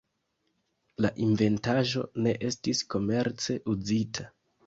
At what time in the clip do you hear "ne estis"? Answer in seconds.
2.27-2.81